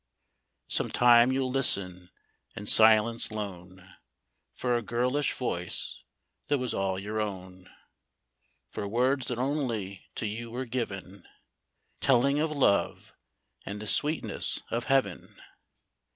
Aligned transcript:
Sometime 0.67 1.31
you 1.31 1.41
'11 1.41 1.53
listen 1.53 2.09
in 2.55 2.65
silence 2.65 3.31
lone 3.31 3.97
For 4.55 4.75
a 4.75 4.81
girlish 4.81 5.33
voice 5.33 6.01
that 6.47 6.57
was 6.57 6.73
all 6.73 6.97
your 6.97 7.21
own; 7.21 7.69
For 8.71 8.87
words 8.87 9.27
that 9.27 9.37
only 9.37 10.07
to 10.15 10.25
you 10.25 10.49
were 10.49 10.65
given. 10.65 11.27
Telling 11.99 12.39
of 12.39 12.49
love 12.49 13.13
and 13.63 13.79
the 13.79 13.85
sweetness 13.85 14.63
of 14.71 14.85
heaven. 14.85 15.39